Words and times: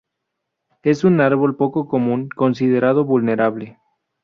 Es 0.81 1.03
un 1.03 1.21
árbol 1.21 1.55
poco 1.57 1.87
común, 1.87 2.27
considerado 2.35 3.05
vulnerable. 3.05 3.77